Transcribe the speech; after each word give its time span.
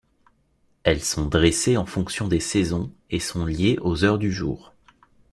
Elles 0.81 1.03
sont 1.03 1.27
dressées 1.27 1.77
en 1.77 1.85
fonction 1.85 2.27
des 2.27 2.39
saisons 2.39 2.91
et 3.11 3.19
sont 3.19 3.45
liées 3.45 3.77
aux 3.81 4.03
heures 4.03 4.17
du 4.17 4.31
jour. 4.31 4.73